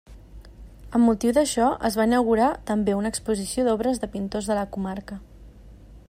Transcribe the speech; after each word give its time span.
Amb 0.99 1.07
motiu 1.09 1.33
d'això 1.37 1.67
es 1.89 1.97
va 1.99 2.07
inaugurar 2.09 2.47
també 2.71 2.95
una 3.01 3.11
exposició 3.15 3.65
d'obres 3.67 4.03
de 4.05 4.09
pintors 4.15 4.49
de 4.53 4.57
la 4.61 4.67
comarca. 4.77 5.19